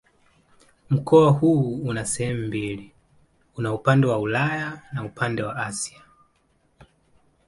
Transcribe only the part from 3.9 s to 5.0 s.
wa Ulaya